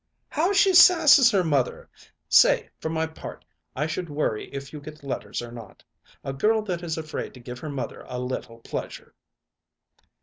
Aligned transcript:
"How 0.29 0.51
she 0.51 0.71
sasses 0.71 1.31
her 1.31 1.43
mother! 1.43 1.87
Say, 2.27 2.71
for 2.79 2.89
my 2.89 3.05
part, 3.05 3.45
I 3.75 3.85
should 3.85 4.09
worry 4.09 4.51
if 4.51 4.73
you 4.73 4.81
get 4.81 5.03
letters 5.03 5.43
or 5.43 5.51
not. 5.51 5.83
A 6.23 6.33
girl 6.33 6.63
that 6.63 6.81
is 6.81 6.97
afraid 6.97 7.35
to 7.35 7.39
give 7.39 7.59
her 7.59 7.69
mother 7.69 8.03
a 8.09 8.17
little 8.17 8.57
pleasure!" 8.61 9.13